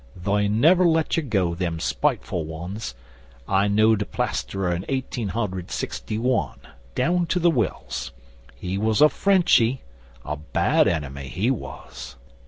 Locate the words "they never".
0.15-0.83